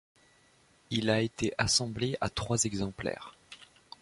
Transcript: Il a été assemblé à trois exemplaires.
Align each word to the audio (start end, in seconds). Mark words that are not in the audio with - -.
Il 0.89 1.11
a 1.11 1.19
été 1.21 1.53
assemblé 1.59 2.17
à 2.21 2.31
trois 2.31 2.63
exemplaires. 2.63 3.37